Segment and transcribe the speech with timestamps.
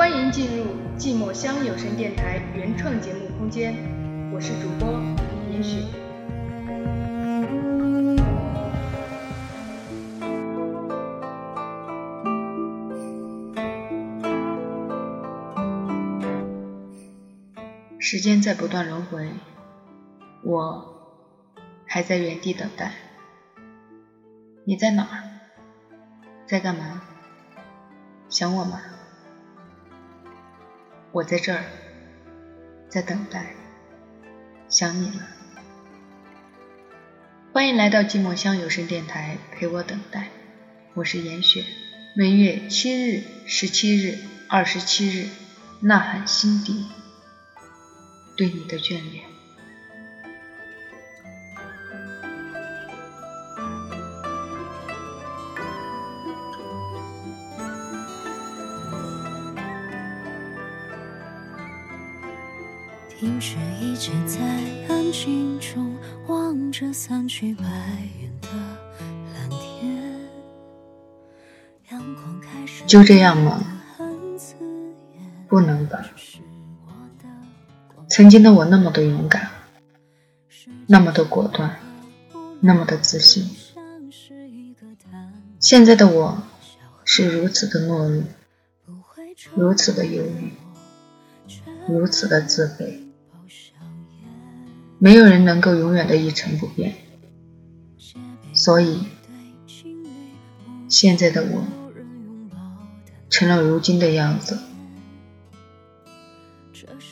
[0.00, 0.64] 欢迎进入
[0.96, 3.74] 寂寞乡有声电台原创节目空间，
[4.32, 4.98] 我是主播
[5.52, 5.84] 严雪。
[17.98, 19.30] 时间在不断轮回，
[20.42, 20.82] 我
[21.84, 22.94] 还在原地等待。
[24.64, 25.20] 你在哪儿？
[26.46, 27.02] 在干嘛？
[28.30, 28.80] 想我吗？
[31.12, 31.64] 我在这儿，
[32.88, 33.52] 在等待，
[34.68, 35.26] 想你了。
[37.52, 40.28] 欢迎来到寂寞乡有声电台，陪我等待。
[40.94, 41.64] 我是严雪。
[42.14, 45.28] 每月七日、十七日、二十七日，
[45.80, 46.86] 呐喊心底
[48.36, 49.29] 对你的眷恋。
[63.20, 64.40] 听雪一直在
[64.88, 65.94] 安静中
[66.26, 67.64] 望着散去白
[68.18, 68.48] 云的
[69.34, 70.18] 蓝天，
[71.90, 73.62] 阳光开始就这样吗？
[75.50, 76.02] 不能吧。
[78.08, 79.50] 曾经的我那么的勇敢，
[80.86, 81.78] 那么的果断，
[82.60, 83.50] 那么的自信。
[85.58, 86.42] 现在的我
[87.04, 88.24] 是如此的懦弱，
[89.54, 90.54] 如此的犹豫，
[91.86, 93.09] 如此的自卑。
[95.02, 96.94] 没有人能够永远的一成不变，
[98.52, 99.06] 所以
[100.90, 101.64] 现在的我
[103.30, 104.58] 成了如今的样子。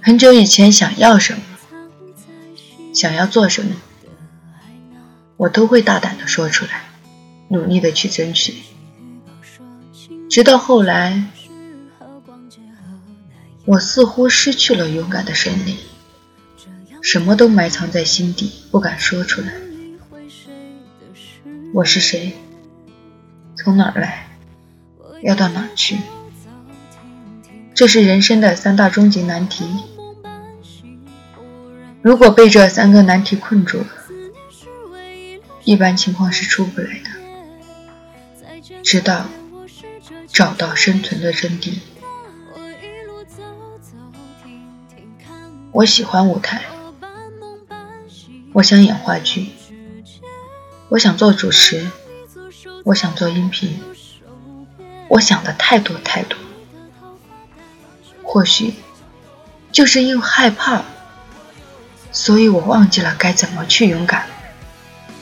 [0.00, 1.42] 很久以前想要什么，
[2.94, 3.74] 想要做什么，
[5.36, 6.84] 我都会大胆的说出来，
[7.48, 8.54] 努力的去争取。
[10.30, 11.24] 直到后来，
[13.64, 15.78] 我似乎失去了勇敢的胜利。
[17.02, 19.52] 什么都埋藏在心底，不敢说出来。
[21.74, 22.32] 我是谁？
[23.56, 24.28] 从哪儿来？
[25.20, 25.98] 要到哪儿去？
[27.74, 29.66] 这是人生的三大终极难题。
[32.00, 33.86] 如果被这三个难题困住了，
[35.64, 37.10] 一般情况是出不来的。
[38.84, 39.26] 直到
[40.28, 41.78] 找到生存的真谛。
[45.72, 46.62] 我喜欢舞台。
[48.54, 49.48] 我想演话剧，
[50.90, 51.90] 我想做主持，
[52.84, 53.80] 我想做音频，
[55.08, 56.38] 我想的太多太多。
[58.22, 58.74] 或许
[59.70, 60.82] 就是因为害怕，
[62.12, 64.26] 所以我忘记了该怎么去勇敢，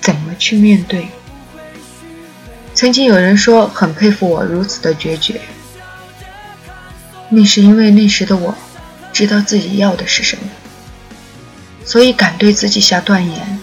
[0.00, 1.08] 怎么去面对。
[2.74, 5.40] 曾经有人说很佩服我如此的决绝，
[7.28, 8.56] 那是因为那时的我
[9.12, 10.42] 知道自己要的是什么。
[11.84, 13.60] 所以敢对自己下断言，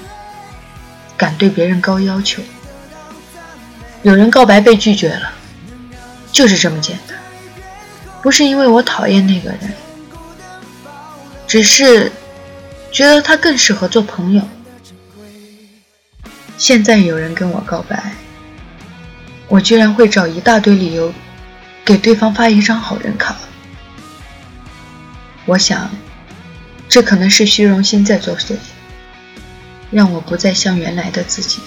[1.16, 2.42] 敢对别人高要求。
[4.04, 5.32] 有人告白被拒绝了，
[6.32, 7.18] 就是这么简单。
[8.22, 9.60] 不是因为我讨厌那个人，
[11.48, 12.12] 只是
[12.92, 14.42] 觉得他更适合做朋友。
[16.58, 18.12] 现在有人跟我告白，
[19.48, 21.14] 我居然会找一大堆理由
[21.86, 23.36] 给对方发一张好人卡。
[25.46, 25.90] 我想。
[26.98, 28.56] 这可能是虚荣心在作祟，
[29.92, 31.60] 让我不再像原来的自己。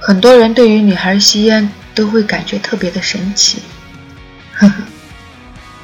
[0.00, 3.58] 很多人对于女孩吸烟都会感觉特别的神奇，
[4.54, 4.74] 呵呵，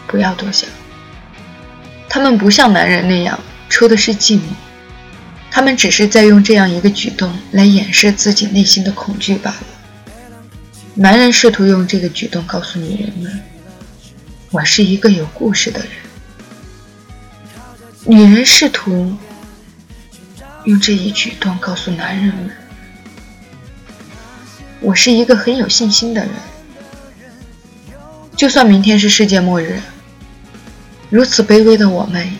[0.06, 0.66] 不要多想。
[2.08, 3.38] 他们不像男人那样
[3.68, 4.40] 抽的是寂寞，
[5.50, 9.66] 他们只是在用这样一个举动来掩饰自己内心的恐惧罢了。
[10.94, 13.42] 男人试图用这个举动告诉女人们
[14.50, 15.88] ：“我是一个有故事的人。”
[18.06, 19.16] 女人试图
[20.64, 22.50] 用这一举动告诉男人们
[24.80, 26.30] ：“我是一个很有信心的人，
[28.36, 29.80] 就算明天是世界末日，
[31.08, 32.30] 如此卑微的我们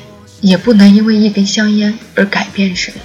[0.42, 2.98] 也不能因为一根香烟而改变什么。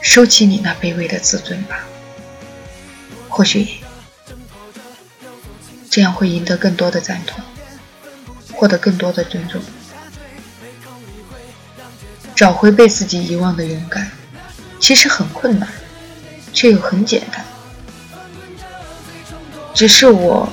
[0.00, 1.80] 收起你那卑微的自尊吧，
[3.28, 3.66] 或许
[5.90, 7.42] 这样会赢得更多的赞同，
[8.52, 9.60] 获得更多的尊重。”
[12.36, 14.10] 找回被自己遗忘的勇敢，
[14.78, 15.66] 其实很困难，
[16.52, 17.42] 却又很简单。
[19.72, 20.46] 只是我，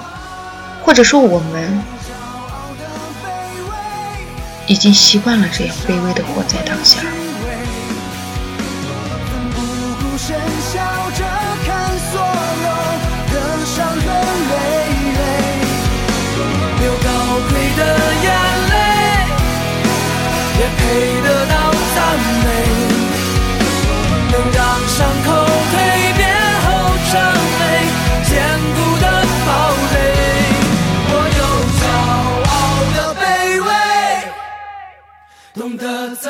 [0.81, 1.83] 或者说我们，
[4.65, 7.01] 已经习惯了这样卑微的活在当下。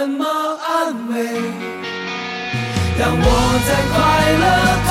[0.03, 1.15] 怎么安慰？
[2.99, 3.25] 当我
[3.65, 3.95] 在快
[4.43, 4.82] 乐。